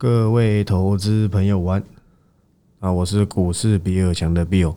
[0.00, 1.82] 各位投资朋友，晚
[2.78, 2.92] 啊！
[2.92, 4.76] 我是股市比尔强的 Bill，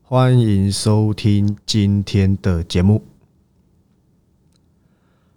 [0.00, 3.04] 欢迎收听今天的节目。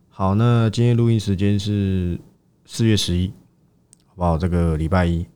[0.08, 2.18] 好，那今天录音时间是
[2.64, 3.34] 四月十一，
[4.06, 4.38] 好不好？
[4.38, 5.28] 这个礼拜一，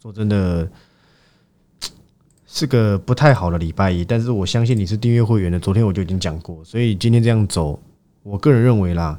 [0.00, 0.70] 说真的
[2.46, 7.82] 是个不太好的礼拜一，但是我相信你是订阅会员的，昨天我就已经讲过，所以今天这样走，
[8.22, 9.18] 我个人认为啦，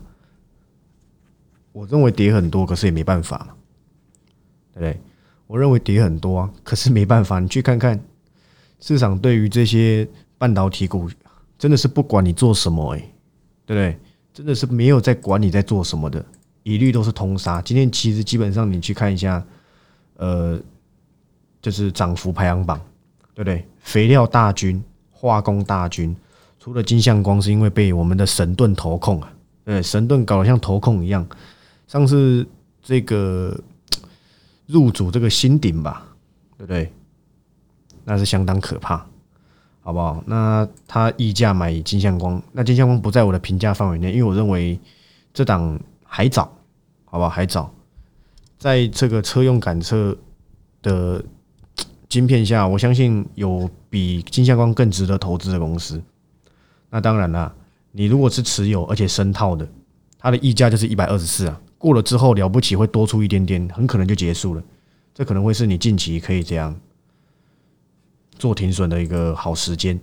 [1.73, 3.56] 我认为跌很多，可是也没办法嘛。
[4.81, 4.99] 对？
[5.47, 7.97] 我认为跌很多啊，可是没办法，你去看看
[8.81, 10.05] 市场对于这些
[10.37, 11.09] 半导体股，
[11.57, 12.99] 真的是不管你做什么，哎，
[13.65, 13.97] 对不对？
[14.33, 16.23] 真的是没有在管你在做什么的，
[16.63, 17.61] 一律都是通杀。
[17.61, 19.41] 今天其实基本上你去看一下，
[20.17, 20.59] 呃，
[21.61, 22.77] 就是涨幅排行榜，
[23.33, 23.65] 对不对？
[23.79, 26.13] 肥料大军、化工大军，
[26.59, 31.25] 除了金相光是因为被我们的神盾投控啊，对，神盾搞得像投控一样，
[31.87, 32.45] 上次
[32.83, 33.57] 这个。
[34.67, 36.05] 入主这个新鼎吧，
[36.57, 36.93] 对不对？
[38.03, 39.05] 那是相当可怕，
[39.81, 40.23] 好不好？
[40.25, 44.79] 那他溢价买金相光，那金相光不在我的评价范围内，因为我认为
[45.33, 46.43] 这档还早，
[47.03, 47.29] 好不好？
[47.29, 47.73] 还早，
[48.57, 50.17] 在这个车用感测
[50.81, 51.21] 的
[52.07, 56.01] 晶片下，我相信有比金相光更值得投资的公司。
[56.89, 57.53] 那当然了，
[57.91, 59.67] 你如果是持有而且深套的，
[60.17, 61.61] 它的溢价就是一百二十四啊。
[61.77, 64.63] 过了之后了不起会多出一点点，很可能就结束了。
[65.13, 66.75] 这可能会是你近期可以这样
[68.37, 69.99] 做停损的一个好时间。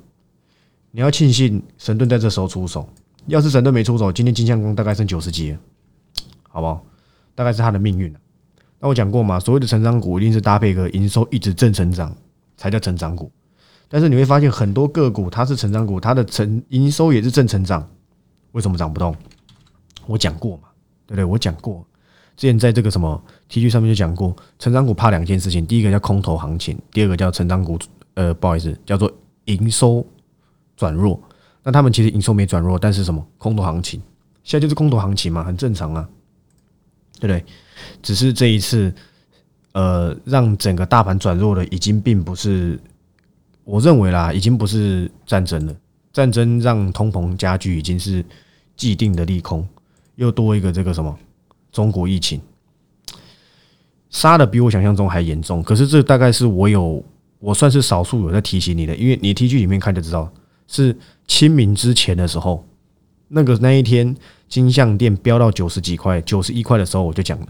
[0.90, 2.88] 你要庆幸神盾在这时候出手，
[3.26, 5.56] 要是神盾没出手，今天金相公大概剩九十几，
[6.48, 6.84] 好不好？
[7.34, 8.14] 大概是他的命运
[8.78, 12.14] 那我讲过嘛，所谓的成长股一定是搭配一个营收一直正成长
[12.56, 13.32] 才叫成长股。
[13.88, 17.88] 但是你会发现很多个股它是成长股，它的成营收也是正成长，
[18.52, 19.16] 为什么涨不动？
[20.06, 20.68] 我讲过嘛。
[21.06, 21.24] 对不对？
[21.24, 21.84] 我讲过，
[22.36, 27.78] 之前在这个什么 T G 上面就讲过，成长股怕两件事情，第一个叫空头行情，第二个叫成长股，
[28.14, 29.12] 呃，不好意思，叫做
[29.44, 30.04] 营收
[30.76, 31.20] 转弱。
[31.62, 34.00] 那他们其实营收没转弱，但是什么空头行情，
[34.42, 36.08] 现在就是空头行情嘛，很正常啊，
[37.18, 37.44] 对不对？
[38.02, 38.94] 只是这一次，
[39.72, 42.78] 呃，让整个大盘转弱的，已经并不是
[43.64, 45.74] 我认为啦，已经不是战争了，
[46.12, 48.24] 战争让通膨加剧，已经是
[48.76, 49.66] 既定的利空。
[50.16, 51.16] 又多一个这个什么
[51.72, 52.40] 中国疫情，
[54.10, 55.62] 杀的比我想象中还严重。
[55.62, 57.04] 可是这大概是我有，
[57.40, 60.32] 我算是少数有在提醒你的，因为你 T G 里面看就知道，
[60.68, 62.64] 是清明之前的时候，
[63.28, 64.16] 那个那一天
[64.48, 67.46] 金项店飙到九十几块、九十一块的时候，我就讲了，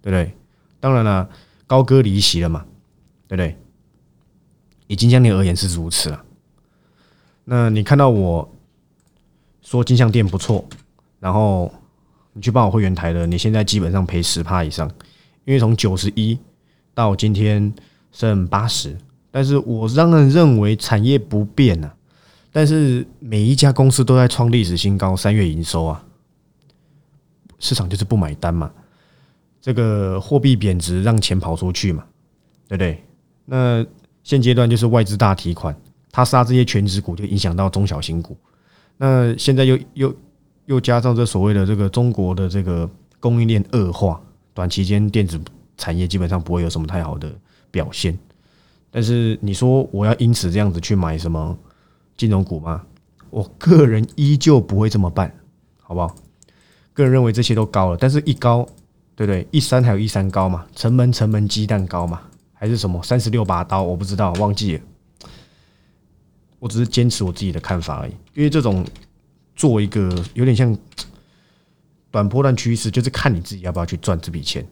[0.00, 0.32] 对不对？
[0.80, 1.28] 当然了，
[1.66, 2.64] 高歌离席了嘛，
[3.28, 3.56] 对不对？
[4.86, 6.24] 以金项店而言是如此啊。
[7.44, 8.50] 那你看到我
[9.60, 10.66] 说金项店不错，
[11.20, 11.70] 然后。
[12.36, 14.86] 你去帮我会员台的，你现在基本上赔十趴以上，
[15.46, 16.38] 因为从九十一
[16.92, 17.72] 到今天
[18.12, 18.94] 剩八十，
[19.30, 21.94] 但是我仍然认为产业不变啊，
[22.52, 26.04] 但是每一家公司都在创历史新高，三月营收啊，
[27.58, 28.70] 市场就是不买单嘛，
[29.62, 32.04] 这个货币贬值让钱跑出去嘛，
[32.68, 33.02] 对不对？
[33.46, 33.82] 那
[34.22, 35.74] 现阶段就是外资大提款，
[36.12, 38.36] 他杀这些全职股就影响到中小型股，
[38.98, 40.14] 那现在又又。
[40.66, 42.88] 又加上这所谓的这个中国的这个
[43.18, 44.20] 供应链恶化，
[44.52, 45.40] 短期间电子
[45.76, 47.32] 产业基本上不会有什么太好的
[47.70, 48.16] 表现。
[48.90, 51.56] 但是你说我要因此这样子去买什么
[52.16, 52.82] 金融股吗？
[53.30, 55.32] 我个人依旧不会这么办，
[55.82, 56.14] 好不好？
[56.92, 58.66] 个人认为这些都高了，但是一高，
[59.14, 59.46] 对不对？
[59.50, 62.22] 一山还有一山高嘛，城门城门鸡蛋高嘛，
[62.54, 63.82] 还是什么三十六把刀？
[63.82, 64.82] 我不知道，忘记了。
[66.58, 68.84] 我只是坚持我自己的看法而已，因为这种。
[69.56, 70.76] 做一个有点像
[72.10, 74.64] 短波段趋势，就是看你自己要不要去赚这笔钱。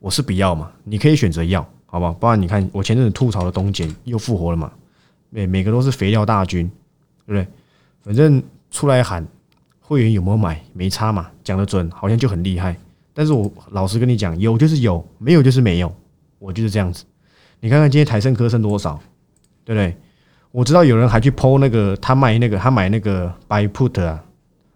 [0.00, 2.12] 我是不要嘛，你可以选择要，好不好？
[2.12, 4.70] 不然你看我前阵子吐槽的东碱又复活了嘛，
[5.30, 6.70] 每每个都是肥料大军，
[7.24, 7.48] 对不对？
[8.02, 9.26] 反正出来喊
[9.80, 12.76] 会员有没有买没差嘛，讲的准好像就很厉害。
[13.14, 15.94] 但是我老实跟你讲，有就是有，没有就是没有，
[16.38, 17.04] 我就是这样子。
[17.60, 19.00] 你看看今天台盛科剩多少，
[19.64, 19.96] 对不对？
[20.50, 24.22] 我知道有人还去剖那个，他卖那个，他买那个 buy put 啊，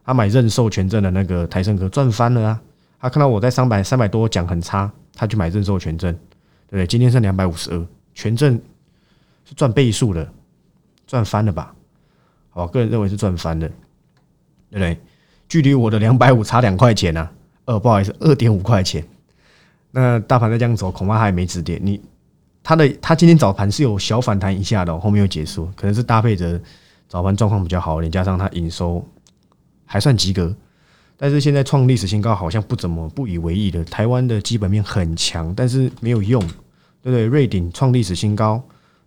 [0.09, 2.63] 他买认授权证的那个台盛科赚翻了啊！
[2.99, 6.11] 他看到我在三百三百多讲很差，他去买认授权证，
[6.67, 6.87] 对不对？
[6.87, 8.59] 今天是两百五十二，权证
[9.45, 10.27] 是赚倍数的，
[11.07, 11.75] 赚翻了吧？
[12.49, 13.69] 好，个人认为是赚翻的，
[14.71, 14.99] 对不对？
[15.47, 17.29] 距离我的两百五差两块钱呢，
[17.67, 19.05] 呃，不好意思，二点五块钱。
[19.91, 21.79] 那大盘再这样走，恐怕还没止跌。
[21.83, 22.01] 你。
[22.63, 26.59] 他的他今天早盘是有小反弹一下的，后面又结束，可能是搭配着
[27.09, 29.07] 早盘状况比较好，点，加上他营收
[29.91, 30.55] 还算及格，
[31.17, 33.83] 但是现在创历史新高，好像不怎么不以为意的。
[33.87, 36.39] 台湾的基本面很强，但是没有用，
[37.03, 37.25] 对不对？
[37.25, 38.63] 瑞鼎创历史新高，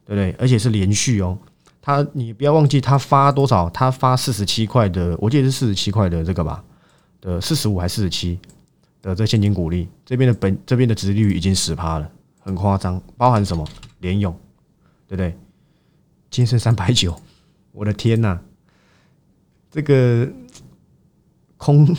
[0.06, 0.36] 对不对？
[0.40, 1.38] 而且是连续哦。
[1.84, 3.70] 他你不要忘记，他发多少？
[3.70, 6.64] 他发四十七块的，我记得是四十七块的这个吧？
[7.22, 8.40] 的四十五还四十七
[9.04, 9.88] 的这现金股利？
[10.04, 13.00] 这边的本这边的值率已经十趴了，很夸张。
[13.16, 13.64] 包含什么？
[14.00, 14.36] 联勇，
[15.08, 15.38] 对不对？
[16.32, 17.16] 今升三百九，
[17.72, 18.40] 我的天呐！
[19.70, 20.28] 这个。
[21.62, 21.96] 空，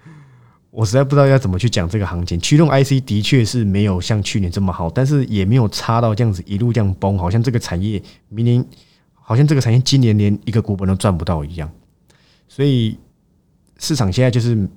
[0.72, 2.40] 我实在不知道要怎么去讲这个行情。
[2.40, 8.64] 驱动 IC 的确是没有像去年这么好，但是也没有差到这样子一路这样崩，好像这个产业明年，
[9.12, 11.70] 好像这个产业今年连一个股本都赚不到一样。
[12.48, 12.96] 所以
[13.78, 14.68] 市场现在就是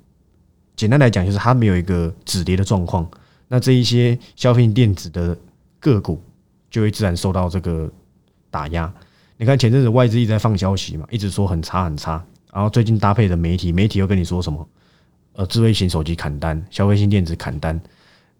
[0.76, 3.08] 简单来讲，就是它没有一个止跌的状况。
[3.48, 5.34] 那这一些消费电子的
[5.80, 6.22] 个股
[6.70, 7.90] 就会自然受到这个
[8.50, 8.92] 打压。
[9.38, 12.22] 你看前阵子外资一直在放消息嘛，一直说很差很差。
[12.52, 14.66] 然后最近搭配的媒体，媒体又跟你说什么？
[15.34, 17.80] 呃，智慧型手机砍单，消费性电子砍单。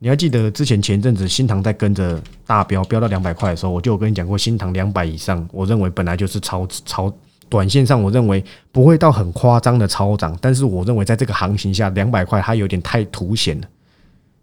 [0.01, 7.13] 你还记得之前前阵子新塘在跟着大标飙到两百块的时候，我就有跟你讲过，新塘两百以上，我认为本来就是超超
[7.49, 13.69] 短线上，我认为不会到很夸张的超涨，但是我认为在这个行情下，两百块它有点太凸显了，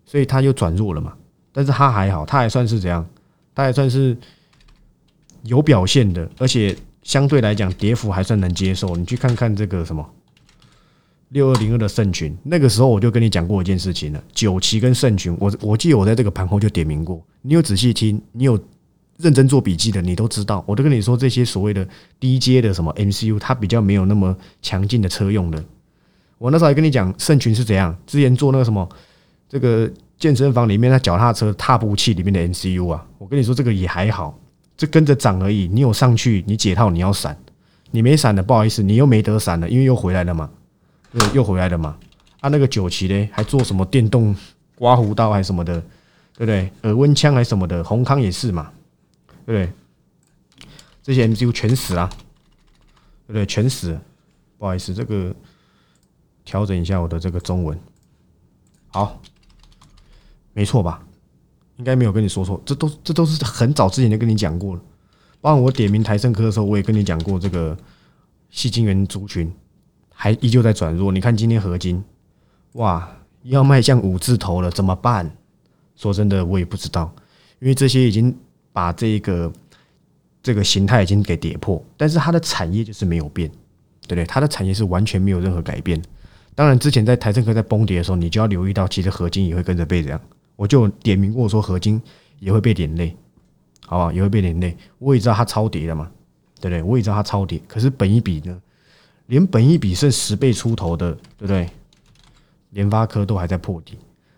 [0.05, 1.13] 所以它又转弱了嘛。
[1.51, 3.05] 但是它还好，它还算是怎样？
[3.53, 4.15] 它还算是
[5.43, 6.73] 有表现的，而且。
[7.05, 8.95] 相对来讲，跌幅还算能接受。
[8.95, 10.03] 你去看看这个什么
[11.29, 14.21] 六二零二的圣群，那个时候我就跟你讲过一件事情了。
[14.33, 17.23] 九旗跟圣群，我我记得我在这个盘后就点名过。
[17.43, 18.59] 你有仔细听，你有
[19.17, 20.63] 认真做笔记的，你都知道。
[20.67, 21.87] 我都跟你说，这些所谓的
[22.19, 25.63] 低阶的什么 MCU，它比较没有那么强劲的车用的。
[26.39, 28.89] 我那时候还跟你讲，圣群是怎样，之前做那个什么
[29.47, 29.87] 这个
[30.17, 34.35] 健身房里面那脚踏车踏步器里面的 MCU 啊，我跟你说这个也还好。
[34.77, 37.37] 这跟着涨而已，你有上去，你解套你要闪，
[37.91, 40.49] 你没闪的，不好意思，你又没得闪了，因为又回来了嘛，
[41.11, 41.97] 对，又回来了嘛。
[42.41, 44.35] 啊，那个九旗嘞，还做什么电动
[44.75, 45.79] 刮胡刀还什么的，
[46.37, 46.71] 对不对？
[46.83, 48.71] 耳温枪还什么的，宏康也是嘛，
[49.45, 49.73] 对不
[50.61, 50.67] 对？
[51.01, 52.09] 这些 MCU 全死了，
[53.27, 53.45] 对不对？
[53.45, 53.97] 全死。
[54.57, 55.35] 不好意思，这个
[56.45, 57.77] 调整一下我的这个中文，
[58.87, 59.21] 好，
[60.53, 61.05] 没错吧？
[61.77, 64.81] 应该没有跟你说错，这都这都是很早之前就跟你讲过了。
[65.41, 67.77] 包括我点名台盛科的时候，我也跟你讲过，这个
[68.49, 69.51] 细晶圆族群
[70.09, 71.11] 还依旧在转弱。
[71.11, 72.03] 你看今天合金，
[72.73, 73.07] 哇，
[73.43, 75.29] 要迈向五字头了，怎么办？
[75.95, 77.13] 说真的，我也不知道，
[77.59, 78.35] 因为这些已经
[78.73, 79.51] 把这个
[80.41, 83.49] 这个形态已经给跌破，但是它的产业就是没有变，
[84.07, 84.25] 对不对？
[84.25, 86.01] 它的产业是完全没有任何改变。
[86.55, 90.19] 当然，之前在台盛科在崩跌的时候，你就要留意到，其实合金也会跟着被这样。
[90.55, 92.01] 我就点名过说，合金
[92.39, 93.15] 也会被连累，
[93.85, 94.11] 好不好？
[94.11, 94.75] 也会被连累。
[94.99, 96.11] 我也知道它超跌了嘛，
[96.59, 96.83] 对不对？
[96.83, 98.61] 我也知道它超跌，可是本一比呢，
[99.27, 101.69] 连本一比剩十倍出头的，对不对？
[102.71, 103.97] 联发科都还在破底，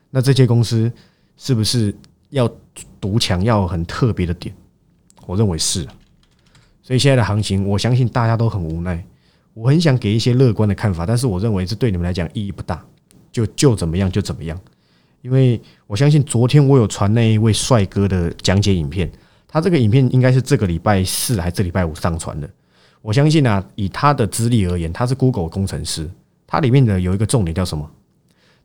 [0.10, 0.92] 那这些公司
[1.38, 1.96] 是不是
[2.30, 2.48] 要
[3.02, 4.56] 独强，要很特别的点？
[5.26, 5.88] 我认为是。
[6.84, 9.04] 所以现在的行情，我相信大家都很无奈。
[9.54, 12.86] 我很想给一些乐观的看法，但是我认为这对你们来讲意义不大，
[13.32, 14.58] 就就怎么样就怎么样。
[15.28, 19.12] 因为我相信昨天我有传那一位帅哥的讲解影片，
[19.46, 22.50] 他这个影片应该是这个礼拜四还是这礼拜五上传的。
[23.02, 26.10] 我相信啊，以他的资历而言，他是 Google 工程师，
[26.48, 27.92] 他里面的有一个重点叫什么？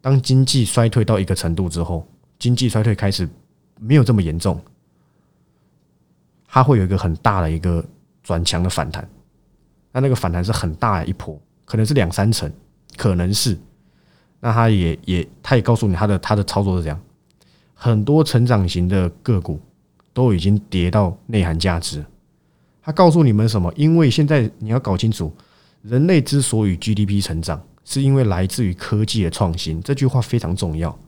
[0.01, 2.07] 当经济衰退到一个程度之后，
[2.39, 3.29] 经济衰退开始
[3.81, 4.61] 没有这么严重，
[6.47, 7.85] 它会有一个很大的一个
[8.23, 9.09] 转强的反弹。
[9.91, 12.49] 那那个反弹是很大一波，可能是两三成，
[12.97, 13.59] 可能是。
[14.45, 17.01] 那他也也，他也告诉你他的他的操作是这样，
[17.75, 19.61] 很多成长型的个股
[20.13, 22.05] 都已经跌到内涵价值。
[22.83, 23.73] 他告诉你们什么？
[23.77, 25.33] 因为现在你要搞清楚，
[25.83, 29.81] 人类之所以 GDP 成长，是因为来自于科技的创新。
[29.81, 30.99] 这句话非常重要。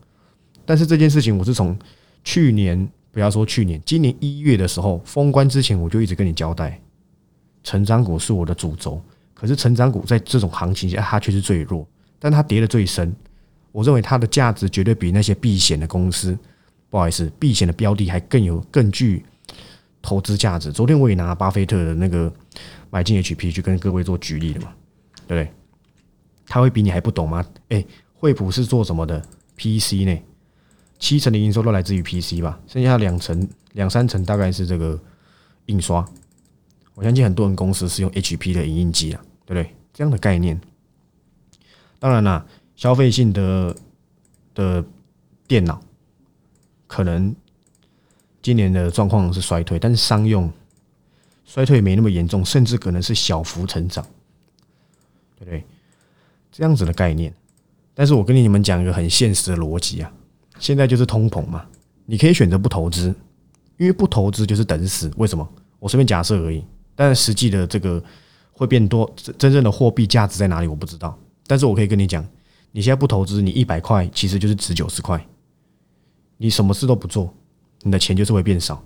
[0.65, 1.77] 但是这件事情，我是从
[2.23, 6.81] 去年不要说去年，今年一月的时候封关之前，我就一直跟你交代，
[7.65, 9.03] 成长股是我的主轴。
[9.35, 11.85] 可是成长股在这种行情下，它却是最弱。
[12.21, 13.15] 但它跌的最深，
[13.75, 16.39] 我认为它的价值绝对比那些避险的公司，
[16.89, 19.27] 不好意思，避险的标的还更有更具
[20.01, 20.71] 投资价值。
[20.71, 22.33] 昨天我也拿巴菲特的那个
[22.89, 24.73] 买进 HP 去跟各位做举例的嘛，
[25.27, 25.53] 对不对？
[26.47, 27.45] 他会比你还不懂吗？
[27.71, 29.21] 哎，惠普是做什么的
[29.57, 30.17] ？PC 呢？
[31.01, 34.97] 七成的营收都来自于 PC 吧，剩下两成两三成大概是这个
[35.67, 36.07] 印刷。
[36.95, 39.75] 我相信很多人公司是用 HP 的影印机啊，对不对？
[39.93, 40.61] 这样的概念。
[41.99, 42.47] 当然啦，
[42.85, 43.75] 消费性的
[44.55, 44.85] 的
[45.49, 45.81] 电脑
[46.87, 47.35] 可能
[48.43, 50.53] 今年的状况是衰退，但是商用
[51.47, 54.05] 衰退没那么严重，甚至可能是小幅成长，
[55.39, 55.65] 对不对？
[56.53, 57.33] 这样子的概念，
[57.95, 60.13] 但是我跟你们讲一个很现实的逻辑啊，
[60.59, 61.65] 现在就是通膨嘛，
[62.05, 63.07] 你可以选择不投资，
[63.79, 65.11] 因为不投资就是等死。
[65.17, 65.49] 为什么？
[65.79, 66.63] 我随便假设而已，
[66.95, 68.05] 但实际的这个
[68.53, 71.19] 会变多，真正的货币价值在哪里我不知道。
[71.47, 72.23] 但是我可以跟你讲，
[72.77, 75.25] 你现在不投资，你一百块其实就是值九十块。
[76.39, 77.33] 你什么事都不做，
[77.83, 78.83] 你的钱就是会变少。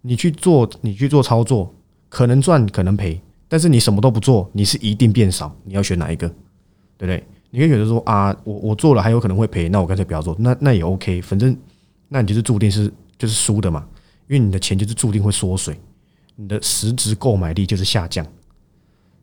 [0.00, 1.72] 你去做，你去做操作，
[2.08, 5.54] 可能赚可能赔，但是你什么都不做，你是一定变少。
[5.62, 6.26] 你要选哪一个？
[6.98, 7.24] 对不对？
[7.50, 11.56] 你可以选择说啊，我我做了还有可能会赔，那我干脆不要做，那那也 OK，反正
[12.08, 13.86] 那你就是注定是就是输的嘛，
[14.26, 15.78] 因为你的钱就是注定会缩水，
[16.34, 18.26] 你的实质购买力就是下降，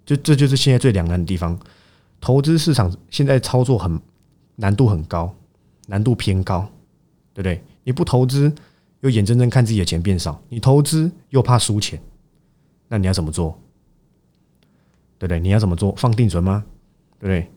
[0.05, 1.59] 就这就是现在最两难的地方。
[2.19, 3.99] 投资市场现在操作很
[4.55, 5.33] 难度很高，
[5.87, 6.67] 难度偏高，
[7.33, 7.63] 对不对？
[7.83, 8.53] 你不投资
[9.01, 12.01] 又眼睁睁看自己的钱变少，你投资又怕输钱，
[12.87, 13.57] 那你要怎么做？
[15.19, 15.39] 对不对？
[15.39, 15.93] 你要怎么做？
[15.95, 16.65] 放定存吗？
[17.19, 17.51] 对不对？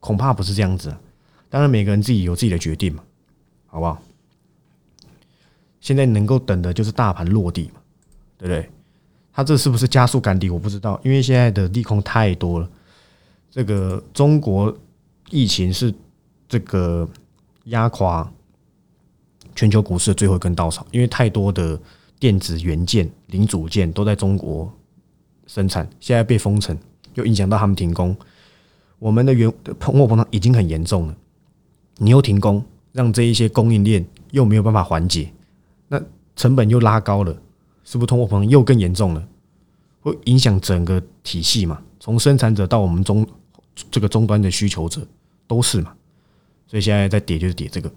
[0.00, 0.94] 恐怕不是这样子，
[1.48, 3.02] 当然每个人自己有自己的决定嘛，
[3.66, 4.00] 好不好？
[5.80, 7.80] 现在能够等的就是大盘落地嘛，
[8.38, 8.70] 对不对？
[9.32, 10.50] 它这是不是加速赶底？
[10.50, 12.68] 我不知道，因为现在的利空太多了。
[13.50, 14.74] 这个中国
[15.30, 15.92] 疫情是
[16.48, 17.08] 这个
[17.64, 18.30] 压垮
[19.54, 21.78] 全球股市的最后一根稻草，因为太多的
[22.18, 24.72] 电子元件、零组件都在中国
[25.46, 26.76] 生产，现在被封城，
[27.14, 28.16] 又影响到他们停工。
[28.98, 31.16] 我们的原通货膨胀已经很严重了，
[31.96, 35.32] 你又停工，让这一些供应链又没有办法缓解，
[35.88, 36.00] 那
[36.36, 37.34] 成本又拉高了，
[37.82, 39.28] 是不是通货膨胀又更严重了？
[40.00, 41.82] 会影响整个体系嘛？
[41.98, 43.26] 从生产者到我们中
[43.90, 45.06] 这个终端的需求者
[45.46, 45.92] 都是嘛？
[46.66, 47.90] 所以现在在跌就是跌这个，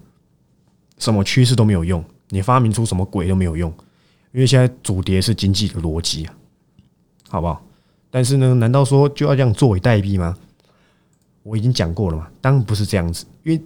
[0.98, 3.72] 什么趋势都没有用，你发明出什么鬼都没有用，
[4.32, 6.34] 因为现在主跌是经济的逻辑啊，
[7.28, 7.64] 好不好？
[8.10, 10.36] 但是呢，难道说就要这样作为代币吗？
[11.42, 13.62] 我已经讲过了嘛，当然不是这样子，因为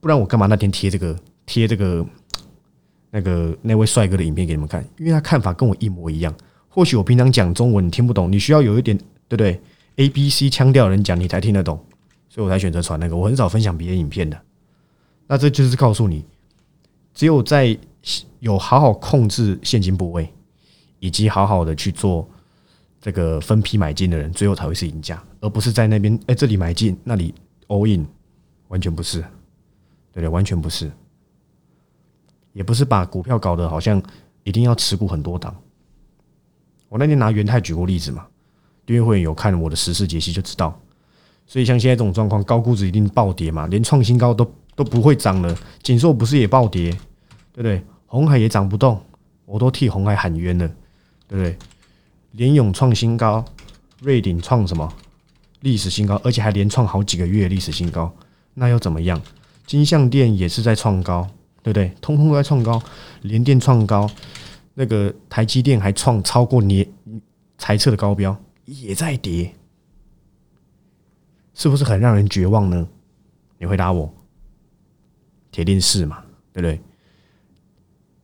[0.00, 2.06] 不然我干嘛那天贴这个贴这个
[3.10, 4.86] 那个那位帅哥的影片给你们看？
[4.98, 6.34] 因为他看法跟我一模一样。
[6.68, 8.96] 或许我平常讲中文你听不懂，你需要有一点
[9.28, 9.60] 对不对
[9.96, 11.78] ？A B C 腔调人讲你才听得懂，
[12.28, 13.16] 所以我才选择传那个。
[13.16, 14.40] 我很少分享别人影片的。
[15.26, 16.24] 那这就是告诉你，
[17.12, 17.78] 只有在
[18.40, 20.32] 有好好控制现金部位，
[21.00, 22.28] 以及好好的去做。
[22.98, 27.32] 这个分批买进的人，最后才会是赢家，而不是在那边哎这里买进，那里
[27.68, 28.04] all in，
[28.66, 29.20] 完全不是，
[30.12, 30.90] 对对，完全不是，
[32.52, 34.02] 也不是把股票搞得好像
[34.42, 35.54] 一定要持股很多档。
[36.88, 38.26] 我那天拿元泰举过例子嘛，
[38.86, 40.80] 订阅会员有看我的实时解析就知道。
[41.46, 45.56] 所以像现在这种状况，高估值一定暴跌嘛，连创新高都都不会涨了。
[45.82, 46.90] 锦硕不是也暴跌，
[47.52, 47.82] 对不对？
[48.06, 49.00] 红海也涨不动，
[49.44, 50.66] 我都替红海喊冤了，
[51.28, 51.56] 对不对？
[52.32, 53.44] 联勇创新高，
[54.00, 54.92] 瑞鼎创什么
[55.60, 58.12] 历史新高，而且还连创好几个月历史新高，
[58.54, 59.20] 那又怎么样？
[59.66, 61.28] 金相店也是在创高，
[61.62, 61.92] 对不对？
[62.00, 62.82] 通通都在创高，
[63.22, 64.10] 联电创高，
[64.74, 66.86] 那个台积电还创超过年
[67.58, 68.36] 财测的高标，
[68.66, 69.54] 也在跌，
[71.54, 72.86] 是不是很让人绝望呢？
[73.58, 74.12] 你回答我，
[75.50, 76.80] 铁定是嘛，对不对？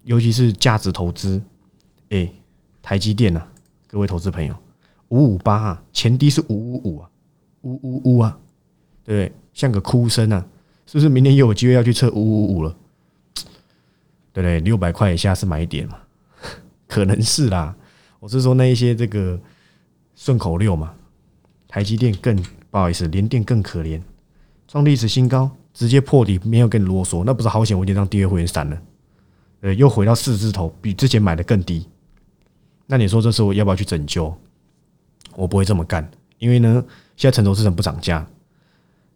[0.05, 1.41] 尤其是价值投资，
[2.11, 2.31] 哎，
[2.83, 3.43] 台积电呢？
[3.87, 4.55] 各位投资朋友，
[5.09, 7.11] 五五八啊，前低是五五五啊，
[7.63, 8.39] 五五五啊，
[9.05, 9.33] 对不对？
[9.55, 10.45] 像个哭声啊，
[10.87, 11.09] 是不是？
[11.09, 12.77] 明年又有机会要去测五五五了，
[14.33, 14.61] 对不对？
[14.61, 15.99] 六百块以下是买点嘛？
[16.89, 17.77] 可能是啦。
[18.19, 19.41] 我是说那一些这个
[20.23, 20.95] 顺口溜嘛。
[21.67, 22.37] 台积电更
[22.71, 24.01] 不好意思，联电更可怜，
[24.69, 27.77] 创历史新高，直接破底，没有跟你啰嗦，那不是好险？
[27.77, 28.81] 我已经让第二会员散了，
[29.63, 31.89] 呃，又回到四字头，比之前买的更低。
[32.87, 34.33] 那你说这时候要不要去拯救？
[35.35, 36.85] 我不会这么干，因为呢，
[37.17, 38.25] 现在成熟资产不涨价，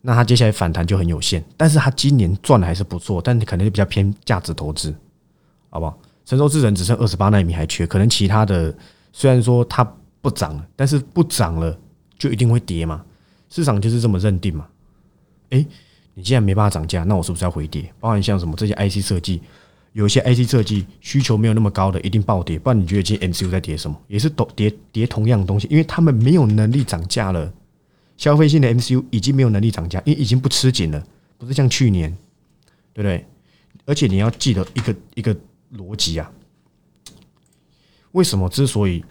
[0.02, 1.44] 那它接下来反弹就很有限。
[1.56, 4.92] 但是它今年赚的还是不错，但可能就比较偏价值投资，
[5.70, 5.96] 好不好？
[6.24, 8.76] 成熟智能只剩二十八纳米还缺，可能其他的
[9.12, 9.86] 虽然说它
[10.26, 11.78] 不涨了，但是不涨了
[12.18, 13.04] 就一定会跌嘛？
[13.48, 14.66] 市场就是这么认定嘛？
[15.50, 15.64] 诶，
[16.14, 17.88] 你既然没办法涨价，那我是不是要回跌？
[18.00, 19.40] 包含像什么这些 IC 设计？
[19.92, 22.58] 有一些 IC 设计需求没有那么高的，一定暴跌。
[22.58, 23.96] 不然你觉得今天 MCU 在跌什么？
[24.08, 27.52] 也是都跌跌同样的东西，因为他们没有能力涨价了。
[28.16, 31.06] 消费性的 MCU 已经没有能力涨价，因为已经不吃紧了，
[31.38, 32.10] 不是像去年，
[32.92, 33.24] 对不对？
[33.84, 35.36] 而且你要记得一个一个
[35.76, 36.28] 逻辑啊，
[38.10, 39.04] 为什么之所以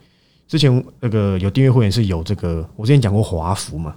[0.47, 3.95] 之前那个有订阅会员是有这个，我之前讲过华福嘛，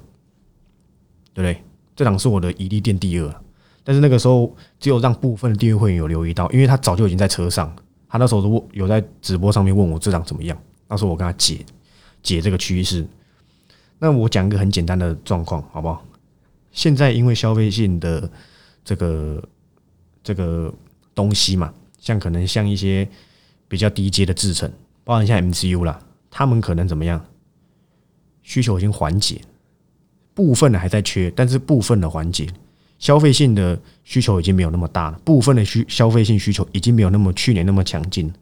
[1.35, 1.63] 对不对？
[1.95, 3.35] 这档是我的一利店第二。
[3.85, 7.75] 但是那个时候，只有让部分的订阅会员有留意到，因为他早就已经在车上，
[8.09, 10.57] 他那时候问有在直播上面问我这张怎么样，
[10.89, 11.65] 那时候我跟他解
[12.23, 13.07] 解这个趋势。
[13.99, 16.05] 那我讲一个很简单的状况，好不好？
[16.71, 18.31] 现在因为消费性的
[18.85, 19.43] 这个
[20.23, 20.73] 这个
[21.15, 23.09] 东西嘛，像可能像一些
[23.67, 24.71] 比较低阶的制程，
[25.03, 25.99] 包含像 MCU 啦，
[26.31, 27.25] 他们可能怎么样？
[28.43, 29.43] 需求已经缓解，
[30.33, 32.47] 部分的还在缺，但是部分的缓解，
[32.99, 38.33] 消费性的需求已经没有那么大了，部分的需消费性需求已经没有那么去年那么强劲，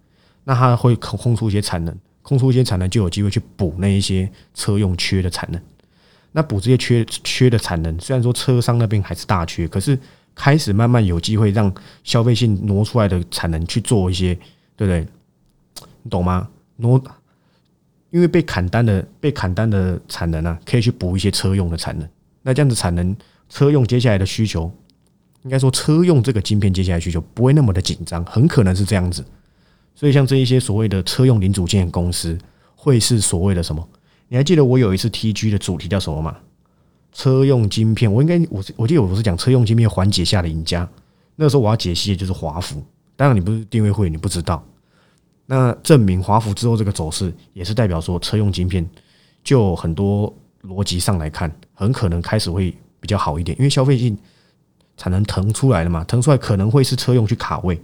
[0.45, 5.61] 那它会空空出一些产能，空出一些产能就有机会去补那一些车用缺的产能。
[6.31, 9.99] 那补这些缺缺的产能，虽然说车商那边还是大缺，可是
[10.37, 11.75] 开始慢慢有机会让
[12.05, 14.35] 消费性挪出来的产能去做一些，
[14.77, 15.05] 对不对？
[16.05, 16.49] 你懂吗？
[16.77, 17.03] 挪。
[18.11, 22.09] 因为被砍单的被砍单的产能啊，可以去补一些车用的产能。
[22.43, 23.15] 那这样子产能，
[23.49, 24.71] 车用接下来的需求，
[25.43, 29.25] 应该说车用这个晶片接下来需求不会那么的紧张，很可能是这样子。
[29.95, 32.39] 所以像这一些所谓的车用零组件公司，
[32.75, 33.89] 会是所谓的什么？
[34.29, 36.37] 你还记得我有一次 TG 的主题叫什么吗？
[37.13, 40.89] 车用晶片，我应该我我记得我是讲车用晶片缓解下的赢家。
[41.35, 42.83] 那时候我要解析的就是华孚，
[43.17, 44.63] 当然你不是定位会，你不知道。
[45.47, 48.85] 那证明华孚之后这个走势，也是代表说车用晶片
[49.45, 54.19] 就很多逻辑上来看，很可能开始会比较好一点，因为消费性
[54.97, 57.81] 产能腾出来了嘛，腾出来可能会是车用去卡位。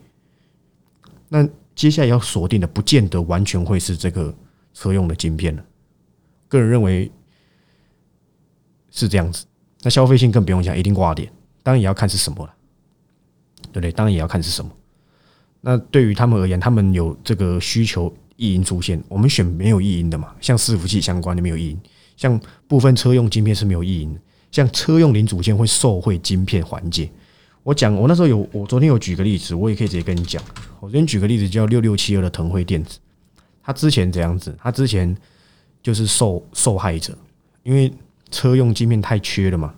[1.28, 4.34] 那接下来要锁定的，不见得完全会是这个
[4.74, 5.64] 车用的晶片了。
[6.48, 7.10] 个人认为
[8.90, 9.46] 是这样子。
[9.82, 12.54] 那消费性更不用讲，一定挂点，当然也要看是什么了，
[13.72, 13.92] 对不对？
[13.92, 14.70] 当然也要看是什么。
[15.64, 20.34] 那对于他们而言，他们有这个需求异音出现，我们选没有异音的嘛？
[20.40, 21.80] 像伺服器相关的没有异音，
[22.16, 24.18] 像部分车用晶片是没有异音，
[24.50, 27.08] 像车用零组件会受惠晶片环节。
[27.62, 30.42] 我讲，我那时候有，我昨天有举个例子，我也可以直接跟你讲。
[30.80, 32.98] 我昨天举个例子，叫六六七二的腾辉电子，
[33.62, 35.16] 他之前这样子，他之前
[35.80, 37.16] 就是受受害者，
[37.62, 37.92] 因为
[38.32, 39.72] 车用晶片太缺了嘛。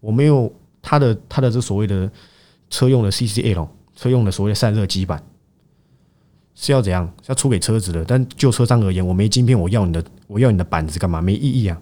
[0.00, 2.10] 我没有他的他的这所谓的
[2.68, 3.66] 车用的 CCL。
[3.94, 5.22] 车用的所谓的散热基板
[6.54, 7.12] 是要怎样？
[7.26, 8.04] 要出给车子的。
[8.04, 11.20] 但就车商而言，我没晶片，我要你的，我要你的板子干嘛？
[11.20, 11.80] 没意义啊。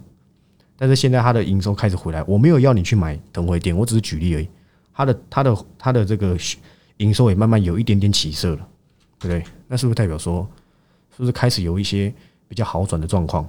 [0.77, 4.47] 但是现在它的营收开始回来，我没有要你去买腾辉电，我只是举例而已。
[4.93, 6.37] 它的它的它的这个
[6.97, 8.67] 营收也慢慢有一点点起色了，
[9.19, 9.43] 对不对？
[9.67, 10.47] 那是不是代表说，
[11.11, 12.13] 是不是开始有一些
[12.47, 13.47] 比较好转的状况？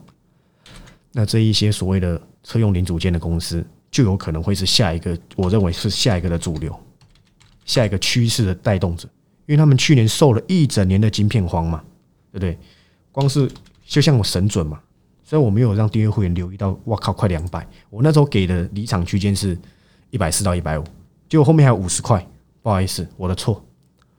[1.12, 6.78] 那这一些所谓的车用零组件的公司，就有可能会是下一个，我认为是下一个的主流。
[7.64, 9.08] 下一个趋势的带动者，
[9.46, 11.82] 因为他们去年受了一整年的晶片荒嘛，
[12.30, 12.58] 对不对？
[13.10, 13.50] 光是
[13.84, 14.80] 就像我神准嘛，
[15.22, 17.66] 虽然我没有让订阅会员留意到，哇靠，快两百！
[17.90, 19.56] 我那时候给的离场区间是
[20.10, 20.84] 一百四到一百五，
[21.28, 22.26] 结果后面还有五十块，
[22.62, 23.62] 不好意思，我的错，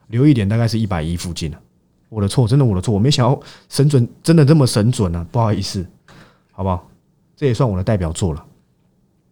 [0.07, 1.59] 留一点大概是一百一附近了，
[2.09, 5.85] 我的错，真的我的错，我没想到神准真的这么神准啊，不好意思，
[6.51, 6.87] 好不好？
[7.35, 8.45] 这也算我的代表作了，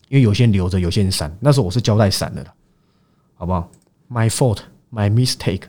[0.10, 2.54] 因为有些人留着，有些人闪，那时候我是交代闪的了，
[3.36, 3.70] 好不好
[4.12, 4.58] ？My fault,
[4.92, 5.62] my mistake，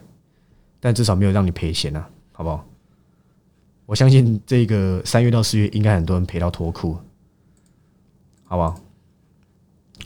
[0.81, 2.65] 但至少没有让你赔钱啊，好不好？
[3.85, 6.97] 我相信这个三月到四月应该很多人赔到脱裤，
[8.43, 8.75] 好不好？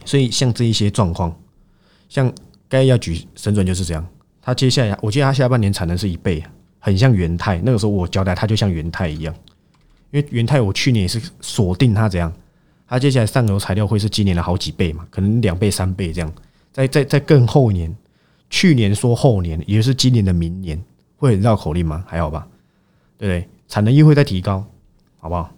[0.05, 1.35] 所以像这一些状况，
[2.09, 2.31] 像
[2.69, 4.07] 该要举神准就是这样。
[4.39, 6.43] 他接下来，我记得他下半年产能是一倍，
[6.77, 7.59] 很像元泰。
[7.63, 9.33] 那个时候我交代他就像元泰一样，
[10.11, 12.31] 因为元泰我去年也是锁定他怎样，
[12.87, 16.31] 他接下来上游材料会是今年的好几倍嘛，可能两倍三倍这样，
[16.71, 17.95] 在在在更后年。
[18.49, 20.81] 去年说后年，也就是今年的明年，
[21.17, 22.03] 会很绕口令吗？
[22.07, 22.47] 还好吧，
[23.17, 23.47] 对？
[23.67, 24.65] 产能又会在提高，
[25.19, 25.53] 好不好？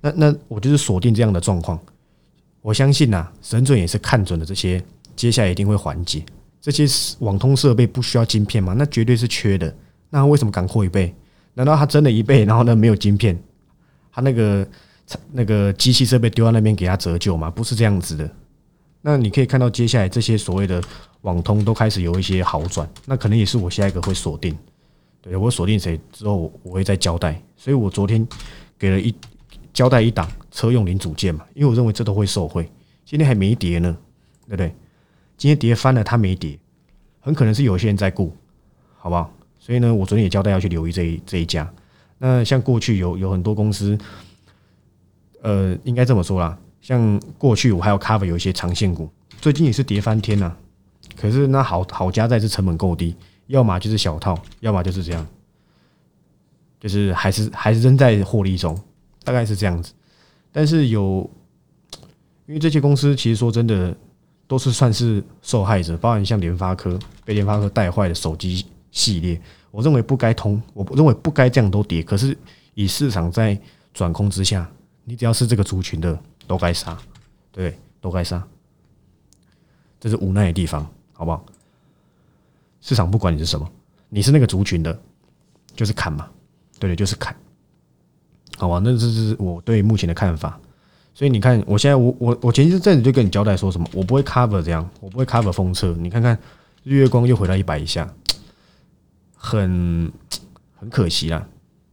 [0.00, 1.78] 那那我就是锁定这样的状况。
[2.62, 4.82] 我相信呐，神准也是看准了这些，
[5.14, 6.24] 接下来一定会缓解。
[6.58, 6.86] 这些
[7.18, 8.74] 网通设备不需要晶片吗？
[8.78, 9.74] 那绝对是缺的。
[10.08, 11.14] 那为什么敢扩一倍？
[11.52, 13.38] 难道他真的一倍，然后呢没有晶片？
[14.10, 14.66] 他那个
[15.32, 17.50] 那个机器设备丢到那边给他折旧吗？
[17.50, 18.30] 不是这样子的。
[19.02, 20.82] 那你可以看到接下来这些所谓的。
[21.22, 24.56] 网通都开始有一些好转，那可能也是我下一个会锁定。
[25.22, 27.40] 对我锁定谁之后，我会再交代。
[27.56, 28.26] 所以我昨天
[28.78, 29.14] 给了一
[29.72, 32.66] 交代一档车用零组件嘛，因为我认为这都会受惠。
[33.04, 33.94] 今天还没跌呢，
[34.46, 34.74] 对不对？
[35.36, 36.58] 今天跌翻了，它没跌，
[37.20, 38.34] 很可能是有些人在顾，
[38.96, 39.30] 好不好？
[39.58, 41.70] 所以呢，我昨天也交代要去留意这一这一家。
[42.16, 43.98] 那像过去有有很多公司，
[45.42, 50.56] 呃，应该这么说啦，像过去我还有 cover 有一些长线股，最近也是跌翻天呐。
[51.16, 53.14] 可是那好好加在是成本够低，
[53.46, 55.26] 要么就是小套，要么就是这样，
[56.78, 58.78] 就是还是还是仍在获利中，
[59.24, 59.92] 大概是这样子。
[60.52, 61.28] 但是有，
[62.46, 63.96] 因为这些公司其实说真的
[64.46, 72.02] 都是算是受害者，包含像联发科被联发科带坏的手机系列，我认为不该通，我认为不该这样都跌。
[72.02, 72.36] 可是
[72.74, 73.56] 以市场在
[73.94, 74.68] 转空之下，
[75.04, 76.98] 你只要是这个族群的都该杀，
[77.52, 78.42] 对，都该杀。
[80.00, 81.44] 这是无奈的地方，好不好？
[82.80, 83.70] 市场不管你是什么，
[84.08, 84.98] 你是那个族群的，
[85.76, 86.26] 就是砍嘛，
[86.78, 87.36] 对对，就是砍，
[88.56, 88.80] 好吧？
[88.82, 90.58] 那这是我对目前的看法。
[91.12, 95.92] 所以你看，我现在我我我前一阵子就跟你交代说什么，我不会 cover 这样，我不会 cover 封测。
[95.98, 96.38] 你看看
[96.84, 98.10] 日月光又回到一百以下，
[99.36, 100.10] 很
[100.74, 101.46] 很可惜啦，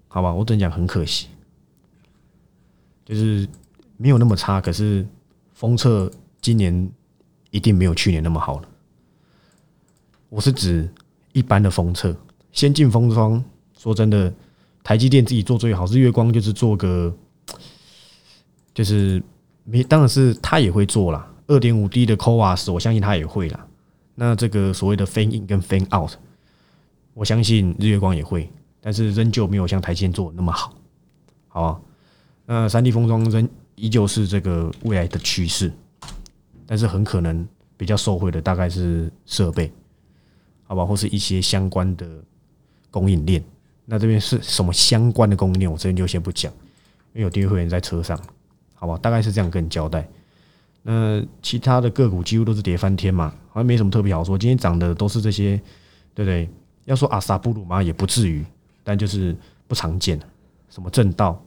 [0.08, 0.34] 好吧？
[0.34, 1.28] 我只能讲很可惜，
[3.04, 3.46] 就是
[3.98, 5.06] 没有那么差，可是
[5.54, 6.10] 封测
[6.40, 6.90] 今年
[7.52, 8.70] 一定没有去年那么好了。
[10.30, 10.90] 我是指
[11.34, 12.16] 一般的封测，
[12.52, 13.44] 先进封装。
[13.78, 14.34] 说真的，
[14.84, 17.16] 台积电自己做最好，日月光就是做个。
[18.74, 19.20] 就是
[19.64, 21.28] 没，当然是他也会做啦。
[21.48, 23.68] 二点五 D 的 CoWAS，我相信他也会啦。
[24.14, 26.12] 那这个所谓的 Fan In 跟 Fan Out，
[27.16, 28.48] 我相信日月光也会，
[28.80, 30.76] 但是仍旧没有像台积电做的那么好，
[31.48, 31.80] 好啊？
[32.46, 35.74] 那三 D 封装仍依旧是这个未来的趋势，
[36.68, 39.72] 但是很可能比较受惠的大概是设备，
[40.68, 40.86] 好吧？
[40.86, 42.06] 或是一些相关的
[42.92, 43.44] 供应链。
[43.86, 45.72] 那这边是什么相关的供应链？
[45.72, 46.52] 我这边就先不讲，
[47.14, 48.20] 因为有订阅会员在车上。
[48.76, 50.08] 好吧，大概是这样跟你交代。
[50.84, 54.38] 那其他的个股几乎都是跌翻天嘛，好像没什么特别好说。
[54.38, 55.58] 今天涨的都是这些，
[56.14, 56.50] 对不对？
[56.86, 58.46] 要说阿萨布鲁嘛，也不至于，
[58.84, 59.36] 但就是
[59.68, 60.20] 不常见。
[60.70, 61.44] 什么正道、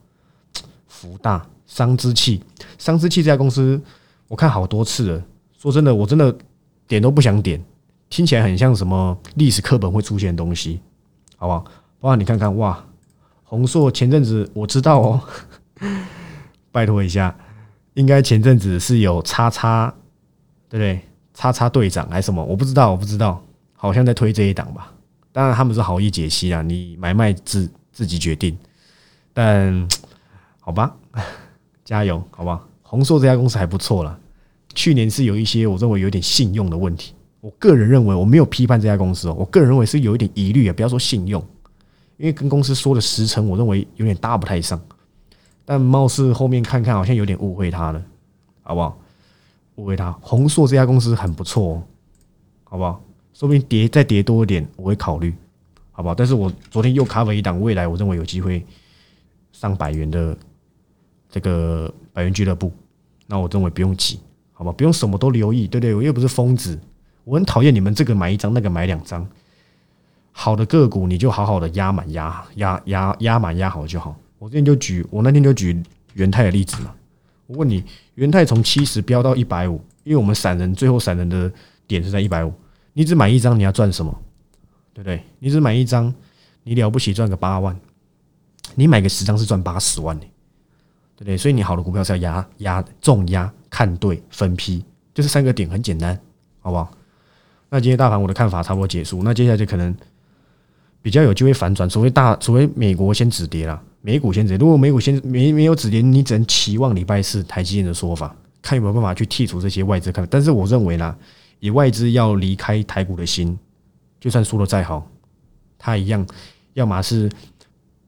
[0.89, 2.43] 福大、商之气、
[2.79, 3.81] 商之气这家公司，
[4.29, 5.25] 我看好多次了。
[5.59, 6.37] 说真的，我真的
[6.89, 7.63] 点都不想点，
[8.11, 10.81] 听起来很像什么历史课本会出现的东西，
[11.37, 11.65] 好不好？
[12.01, 12.85] 哇，你看看哇，
[13.45, 15.23] 红硕前阵子我知道哦。
[16.73, 17.35] 拜托一下，
[17.95, 19.95] 应该前阵子是有叉叉，
[20.69, 21.01] 对不对？
[21.35, 22.45] 叉叉队长还是什么？
[22.45, 23.43] 我不知道，我不知道，
[23.75, 24.93] 好像在推这一档吧。
[25.33, 28.59] 当然他们是好意解析啊，你买卖自自己决定。
[29.33, 29.89] 但
[30.59, 30.95] 好吧，
[31.85, 32.61] 加油，好吧。
[32.83, 34.19] 红硕这家公司还不错了，
[34.75, 37.15] 去年是有一些我认为有点信用的问题。
[37.41, 41.43] 我个人认为我没有批判这家公司哦，我个人认为是有一点疑虑啊，不要说信用，
[42.17, 44.81] 因为跟公司说的时程，我认为有点搭不太上。
[45.65, 48.03] 但貌似后面看看好像有点误会他了，
[48.63, 48.99] 好不好？
[49.77, 51.83] 误会他，宏硕这家公司很不错，哦
[52.65, 53.03] 好不好？
[53.33, 55.33] 说不定跌再跌多一点，我会考虑，
[55.93, 56.15] 好不好？
[56.15, 58.65] 但是我昨天又卡了一档，未来我认为有机会
[59.53, 60.37] 上百元的
[61.31, 62.71] 这个百元俱乐部，
[63.27, 64.19] 那我认为不用急，
[64.53, 64.73] 好吧？
[64.73, 65.95] 不用什么都留意，对不对？
[65.95, 66.79] 我又不是疯子，
[67.31, 69.25] 我很讨厌你们这个买一张，那个买两张，
[70.33, 74.17] 好的个股你就好好的压满压压压压满压好就好。
[74.41, 75.81] 我之前就举，我那天就举
[76.15, 76.93] 元泰的例子嘛。
[77.47, 77.85] 我问你，
[78.17, 81.49] 元泰从七十飙到一百五，因为我们散人最后散人的
[81.87, 82.53] 点是在一百五，
[82.95, 84.13] 你只买一张，你要赚什么？
[84.93, 85.23] 对不对？
[85.39, 86.13] 你只买一张，
[86.65, 87.79] 你了不起赚个八万，
[88.75, 90.25] 你买个十张是赚八十万呢，
[91.15, 91.37] 对不对？
[91.37, 96.19] 所以你好的股票是要压压重压看对分批，就是三个点很简单，
[96.59, 96.91] 好不好？
[97.71, 99.95] 那今天大盘我的看法差不多结束，那接下来就可能
[101.01, 103.81] 比较有机会反转，除非大除非美国先止跌了。
[104.03, 110.27] 美股先止跌，如果美股先没没有止跌，你只能期望礼拜四台积电的说法，看有没有办法去剔除这些外资看。
[110.31, 111.15] 但是我认为呢，
[111.61, 113.59] 以外资要离开台股的心，
[114.19, 115.07] 就算说的再好，
[115.79, 116.27] 它一样，
[116.73, 117.31] 要么是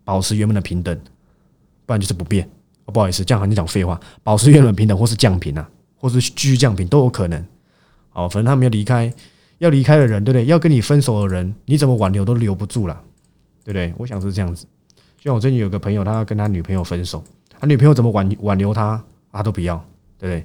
[0.05, 0.98] 保持原本的平等，
[1.87, 2.48] 不然就是不变。
[2.87, 7.42] 不好意思，这样好像讲废话，保持原本平等，或是降频啊，或是继续降频都有可能。
[8.11, 9.11] 好，反正他们要离开，
[9.62, 10.44] 要离开的人，对不对？
[10.46, 13.01] 要跟你分手的人，你怎么挽留都留不住了，
[13.64, 13.94] 对不对？
[13.96, 14.66] 我想是这样子。
[15.16, 17.22] 就像我最近有个朋友，他要跟他女朋友分手，
[17.61, 19.77] 他女朋友怎么挽挽留他，他都不要，
[20.18, 20.38] 对不对？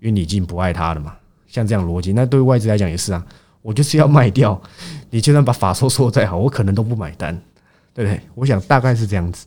[0.00, 1.14] 因为你已经不爱他了嘛。
[1.46, 3.24] 像这样逻辑，那对外资来讲也是啊。
[3.62, 4.60] 我就是要卖掉，
[5.10, 7.40] 你就算把法说说再好，我可能都不买单，
[7.94, 8.20] 对不对？
[8.34, 9.46] 我想大概是这样子。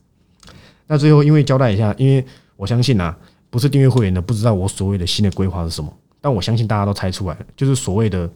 [0.88, 2.24] 那最后，因为交代一下，因为
[2.56, 3.18] 我相信啊，
[3.50, 8.30] 不是订阅会员的不知道我所谓的新的规划是什么，但我相信大家都猜出来了，就是所谓的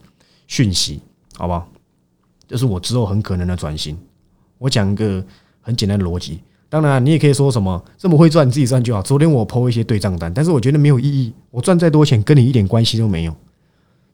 [0.48, 1.00] 讯息，
[1.36, 1.68] 好不好？
[2.48, 3.96] 就是我之后很可能的转型。
[4.58, 5.24] 我讲一个。
[5.60, 9.02] 很简单的逻辑，当然你也可以说什么这么会赚，你自己赚就好。
[9.02, 11.30] 昨天我抛一些对账单，但是我觉得没有意义。
[11.50, 13.32] 我赚再多钱，跟你一点关系都没有，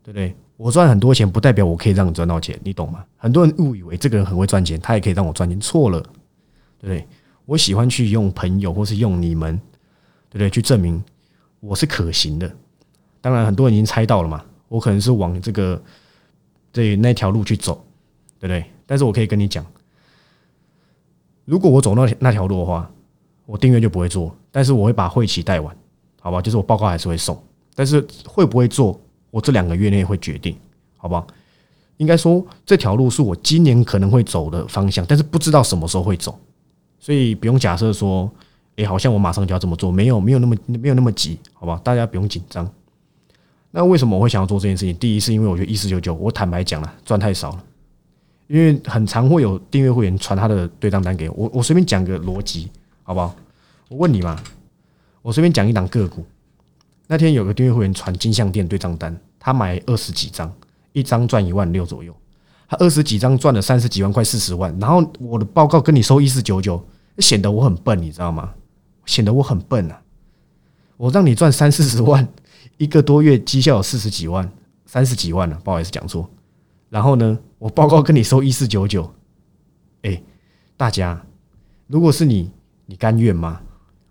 [0.02, 0.34] 对不对？
[0.56, 3.04] 我赚很多钱，不代表我可以让你赚到钱，你懂吗？
[3.18, 6.00] 很多人误以为这个人很会赚钱，他也可以让我赚钱，错了，
[6.80, 7.06] 对不对？
[7.46, 9.56] 我喜欢去用朋友，或是用你们，
[10.28, 10.50] 对不对？
[10.50, 11.00] 去证明
[11.60, 12.52] 我是可行的。
[13.20, 15.80] 当然，很多人已经猜到了嘛，我可能是往这个
[16.74, 17.82] 对那条路去走，
[18.40, 18.64] 对不对？
[18.84, 19.64] 但是我可以跟你讲。
[21.44, 22.90] 如果我走那那条路的话，
[23.46, 25.74] 我订阅就不会做，但是我会把会期带完，
[26.20, 26.42] 好吧？
[26.42, 27.40] 就是我报告还是会送，
[27.76, 30.56] 但是会不会做，我这两个月内会决定，
[30.96, 31.24] 好不好？
[31.98, 36.36] 应该说这条路是我今年可能会走的方向，但是不知道什么时候会走，
[36.98, 38.28] 所以不用假设说，
[38.76, 41.80] 哎，好像我马上就要这么做，没有，没有那么没有那么急，好吧？
[41.84, 42.68] 大家不用紧张。
[43.76, 44.96] 那为什么我会想要做这件事情？
[44.98, 47.64] 第一是因为我觉得一四九九，我坦白讲了，赚太少了。
[48.46, 52.70] 因为很常会有订阅会员传他的对账单给我，我随便讲个逻辑，
[53.02, 53.34] 好不好？
[53.88, 54.40] 我问你嘛，
[55.22, 56.24] 我随便讲一档个股。
[57.08, 60.54] 那天有个订阅会员传金项店对账单，他买二十几张，
[60.92, 62.14] 一张赚一万六左右，
[62.68, 64.72] 他二十几张赚了三十几万，快四十万。
[64.78, 66.80] 然后我的报告跟你收一四九九，
[67.18, 68.54] 显得我很笨，你知道吗？
[69.04, 70.00] 显得我很笨啊！
[70.96, 72.26] 我让你赚三四十万，
[72.76, 74.50] 一个多月绩效有四十几万，
[74.86, 76.28] 三十几万了，不好意思讲错。
[76.90, 79.12] 然后呢，我报告跟你收一四九九，
[80.02, 80.22] 哎，
[80.76, 81.24] 大家，
[81.86, 82.50] 如果是你，
[82.86, 83.60] 你甘愿吗？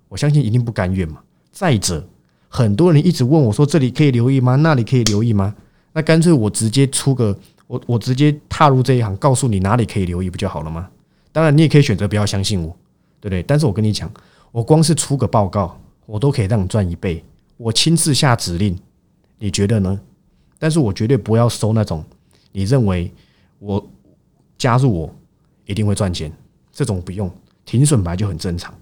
[0.09, 1.21] 我相信一定不甘愿嘛。
[1.51, 2.07] 再者，
[2.49, 4.55] 很多人一直问我说，这里可以留意吗？
[4.55, 5.55] 那里可以留意吗？
[5.93, 10.89] 那干脆我直接出个，我我直接踏入这一行，告诉你哪里可以留意不就好了吗？
[11.31, 12.69] 当然，你也可以选择不要相信我，
[13.19, 13.43] 对不对？
[13.43, 14.11] 但是我跟你讲。
[14.51, 17.25] 我光是出个报告，我都可以让你赚一倍。
[17.63, 18.77] 我亲自下指令，
[19.39, 19.97] 你觉得呢？
[20.59, 22.03] 但是我绝对不要收那种
[22.51, 23.09] 你认为
[23.57, 23.89] 我
[24.57, 25.15] 加入我
[25.65, 26.29] 一定会赚钱
[26.73, 28.73] 这种不用停损本来就很正常，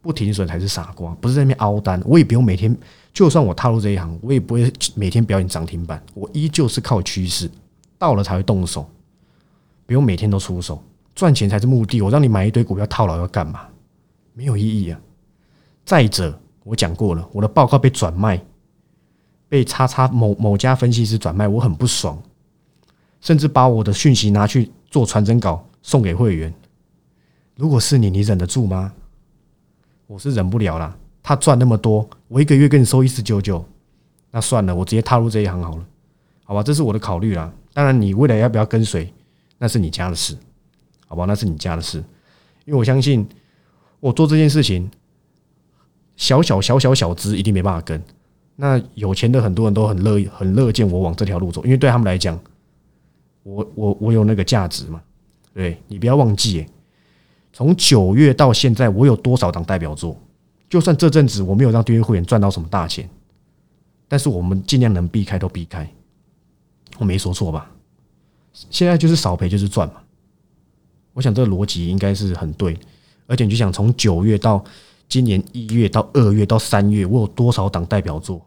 [0.00, 1.12] 不停损才是傻瓜。
[1.16, 2.76] 不是在那边凹单，我也不用每天，
[3.12, 6.00] 就算我踏入这一行，我也不会每天表演涨停板。
[6.14, 7.50] 我依旧是靠趋势
[7.98, 8.88] 到了才会动手，
[9.86, 10.80] 不用每天都出手，
[11.16, 12.00] 赚钱才是目的。
[12.00, 13.66] 我让你买一堆股票套牢要干嘛？
[14.34, 15.00] 没有意义啊！
[15.84, 18.42] 再者，我讲过了，我的报告被转卖，
[19.48, 22.20] 被叉叉某某家分析师转卖，我很不爽，
[23.20, 26.52] 甚至把我的讯息拿去做传真稿送给会员。
[27.54, 28.92] 如果是你，你忍得住吗？
[30.06, 30.96] 我是忍不了啦。
[31.22, 33.64] 他赚那么多，我一个月跟你收一四九九，
[34.30, 35.86] 那算了，我直接踏入这一行好了，
[36.44, 36.62] 好吧？
[36.62, 37.52] 这是我的考虑啦。
[37.72, 39.12] 当然，你未来要不要跟随，
[39.58, 40.36] 那是你家的事，
[41.06, 41.24] 好吧？
[41.26, 41.98] 那是你家的事，
[42.64, 43.26] 因为我相信。
[44.00, 44.90] 我做这件事情，
[46.16, 48.02] 小小小小小资一定没办法跟。
[48.56, 52.38] 那有钱的很多人都很乐、很乐见我往这条路走，因为对他们来讲，
[53.42, 55.02] 我我我有那个价值嘛。
[55.52, 56.66] 对你不要忘记，
[57.52, 60.16] 从九月到现在，我有多少档代表作？
[60.68, 63.08] 就算这阵子我没有让订阅会员赚到什么大钱，
[64.08, 65.88] 但是我们尽量能避开都避开。
[66.98, 67.70] 我没说错吧？
[68.52, 69.94] 现在就是少赔就是赚嘛。
[71.12, 72.78] 我想这个逻辑应该是很对。
[73.26, 74.62] 而且你就想从九月到
[75.08, 78.44] 今年一月到二月到三月，我有多少档代表作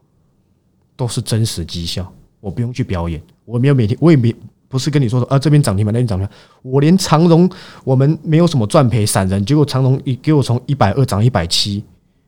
[0.96, 4.34] 都是真实绩效，我不用去表演，我没有每天我也没
[4.68, 7.48] 不是跟你说说啊这边涨停板那边涨停板，我连长荣
[7.84, 11.82] 我们没有什么赚赔散人，结果长荣一给我从一百二涨一百七，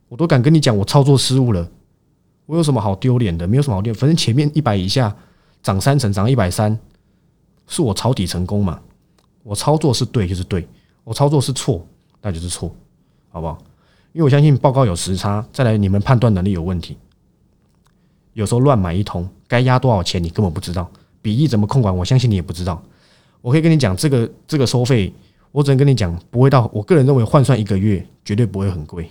[0.09, 1.69] 我都敢跟你讲我操作失误了，
[2.47, 3.47] 我有什么好丢脸的？
[3.47, 5.15] 没有什么好丢，反正前面一百以下
[5.63, 6.79] 涨三成涨一百三，
[7.67, 8.81] 是我抄底成功嘛？
[9.43, 10.67] 我操作是对就是对，
[11.05, 11.87] 我操作是错。
[12.23, 12.71] 那就是错，
[13.31, 13.57] 好不好？
[14.13, 16.97] 因为我相信报告有时差，再来你们判断能力有问题，
[18.33, 20.91] 有时候乱买一通，该压多少钱你根本不知道，
[21.23, 22.83] 比例怎么控管，我相信你也不知道。
[23.41, 25.13] 我可以跟你讲，这个这个收费，
[25.53, 26.69] 我只能跟你讲，不会到。
[26.73, 29.09] 我个人认为换算一个月绝对不会很贵，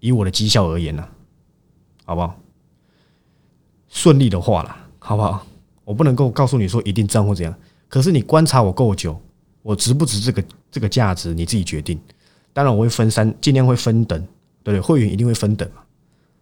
[0.00, 1.06] 以我的绩效而言呢，
[2.04, 2.36] 好不好？
[3.88, 5.46] 顺利的话啦，好不好？
[5.84, 7.54] 我不能够告诉你说一定这样或怎样，
[7.88, 9.20] 可是你观察我够久。
[9.62, 12.00] 我值不值这个这个价值，你自己决定。
[12.52, 14.26] 当然，我会分三，尽量会分等，
[14.62, 14.80] 对对？
[14.80, 15.82] 会员一定会分等嘛？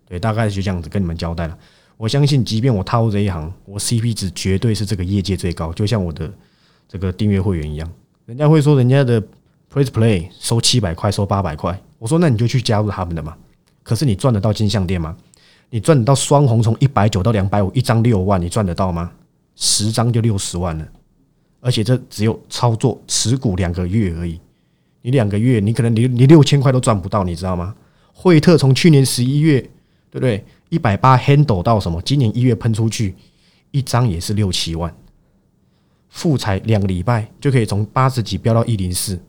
[0.07, 1.59] 对，大概就这样子跟你们交代了。
[1.97, 6.33] 我相信，即便我踏入这一行，我 CP 值绝对是这个业界最高，就像我的
[6.89, 7.91] 这个订阅会员一样。
[8.27, 9.21] 人家会说，人家的
[9.73, 11.79] Play Play 收七百块，收八百块。
[11.99, 13.37] 我说，那你就去加入他们的嘛。
[13.83, 15.17] 可是你赚得到金项店吗？
[15.71, 19.11] 你赚得到双红从一百九到两百五，一张六万，你赚得到吗？
[19.57, 20.89] 十张就六十万了。
[21.61, 24.41] 而且这只有操作持股两个月而已，
[25.03, 27.75] 你两个月你可能你你六千块都赚不到，你知道吗？
[28.13, 29.61] 惠特从去年十一月
[30.11, 32.03] 对不对一百八 handle 到什么？
[32.03, 33.15] 今年一月喷出去
[33.71, 34.93] 一张也是六七万，
[36.09, 39.21] 复才两个礼拜就可以从八十几飙到一零四，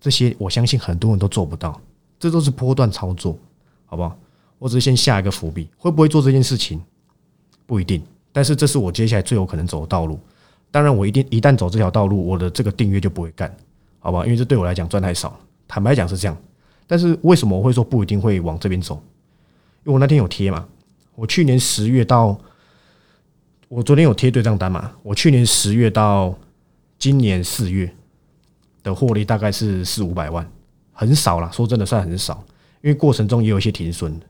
[0.00, 1.80] 这些我相信很多人都做不到，
[2.18, 3.38] 这都是波段操作，
[3.86, 4.16] 好不好？
[4.58, 6.78] 我只是先下一个伏笔，会不会做这件事情
[7.64, 10.20] 不一定，但是这是我接下来最有可能走的道路。
[10.70, 13.50] 当然，我一定一旦走这条道路，我的这个订阅就不会干，
[14.00, 14.24] 好吧？
[14.24, 15.38] 因为这对我来讲赚太少。
[15.68, 16.36] 坦白讲是这样，
[16.88, 18.96] 但是为什么我会说不一定会往这边走？
[19.84, 20.66] 因为我那天有贴嘛，
[21.14, 22.36] 我去年十月到
[23.68, 26.34] 我昨天有贴对账单嘛，我去年十月到
[26.98, 27.94] 今年四月
[28.82, 30.44] 的获利大概是四五百万，
[30.92, 32.44] 很少了，说真的算很少，
[32.82, 34.20] 因为过程中也有一些停损，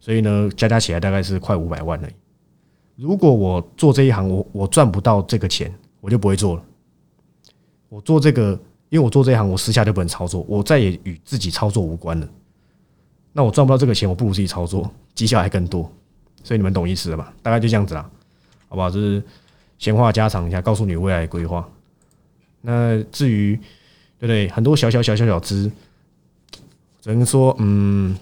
[0.00, 2.08] 所以呢，加加起来大概是快五百万了。
[2.96, 6.64] 如果我做这一行，我我赚不到这个钱，我就不会做了。
[7.92, 12.26] 我做这个，因为我做这一行，我私下就不能操作，我再也与自己操作无关了。
[13.34, 15.82] 那我赚不到这个钱，我不如自己操作，绩效还更多，
[16.42, 17.34] 所以你们懂意思了吧？
[17.42, 18.10] 大概就这样子啦，
[18.66, 18.90] 好不好？
[18.90, 19.22] 就是
[19.78, 21.68] 闲话家常一下，告诉你未来规划。
[22.62, 23.54] 那至于
[24.18, 24.48] 对不对？
[24.48, 25.70] 很多小小小小小资，
[27.02, 28.16] 只能说，嗯，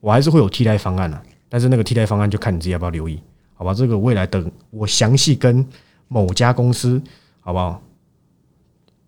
[0.00, 3.18] 我还是会有替代方案的，但是那个替代方案就看你自己要不要留意，
[3.54, 3.72] 好吧？
[3.72, 5.66] 这个未来等我详细跟
[6.08, 7.00] 某家公司，
[7.40, 7.80] 好不好？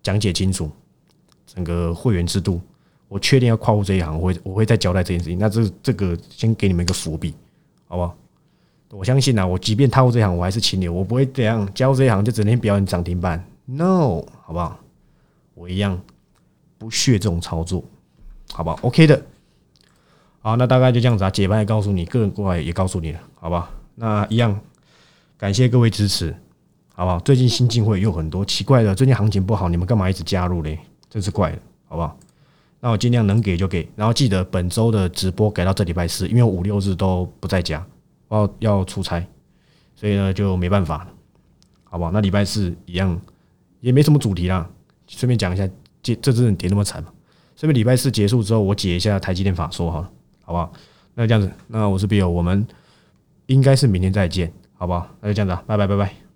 [0.09, 0.69] 讲解清楚
[1.45, 2.59] 整个会员制度，
[3.07, 5.37] 我确定要跨入这一行，我会我会再交代这件事情。
[5.37, 7.35] 那这这个先给你们一个伏笔，
[7.87, 8.15] 好不好？
[8.91, 14.79] 我相信啊，我即便踏入这一行，我还是清流，我不会这样加入这一行就整天表演涨停板，no，好不好？
[15.53, 15.99] 我一样。
[16.79, 17.83] 不屑这种操作，
[18.53, 19.21] 好不好？OK 的，
[20.39, 21.29] 好，那大概就这样子啊。
[21.29, 23.69] 解盘也告诉你，个人过来也告诉你了，好不好？
[23.95, 24.57] 那一样，
[25.37, 26.33] 感谢各位支持，
[26.99, 27.17] 好不好？
[27.21, 30.77] 最近新进会有很多奇怪的，最近行情不好，你们干嘛一直加入嘞？
[31.09, 31.57] 真是怪了，
[31.87, 32.19] 好不好？
[32.81, 37.87] 那我尽量能给就给，然后记得本周的直播改到这礼拜四，因为五六日都不在家，
[38.29, 39.25] 要要出差，
[39.95, 41.07] 所以呢就没办法，
[41.85, 42.11] 好不好？
[42.11, 43.17] 那礼拜四一样，
[43.79, 44.69] 也没什么主题啦，
[45.07, 45.65] 顺便讲一下。
[46.03, 47.13] 这这真的跌那么惨吗？
[47.55, 50.11] 这边礼拜四结束之后，我解一下台积电法说好了，
[50.43, 50.73] 好不好？
[51.13, 52.67] 那这样子，那我是 Bill，我们
[53.45, 55.07] 应该是明天再见，好不好？
[55.21, 56.28] 那就这样子，拜拜拜拜。